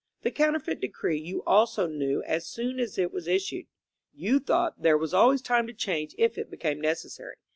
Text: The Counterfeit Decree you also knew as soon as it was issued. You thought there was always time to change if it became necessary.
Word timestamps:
The 0.23 0.31
Counterfeit 0.31 0.81
Decree 0.81 1.19
you 1.19 1.43
also 1.43 1.85
knew 1.85 2.23
as 2.23 2.47
soon 2.47 2.79
as 2.79 2.97
it 2.97 3.11
was 3.13 3.27
issued. 3.27 3.67
You 4.15 4.39
thought 4.39 4.81
there 4.81 4.97
was 4.97 5.13
always 5.13 5.43
time 5.43 5.67
to 5.67 5.73
change 5.73 6.15
if 6.17 6.39
it 6.39 6.49
became 6.49 6.81
necessary. 6.81 7.35